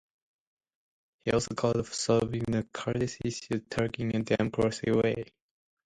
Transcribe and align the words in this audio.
He 1.25 1.31
also 1.31 1.53
called 1.53 1.87
for 1.87 1.93
solving 1.93 2.41
the 2.47 2.67
Kurdish 2.73 3.19
issue 3.23 3.53
in 3.53 3.61
Turkey 3.69 4.01
in 4.01 4.15
a 4.15 4.23
democratic 4.23 4.95
way. 4.95 5.25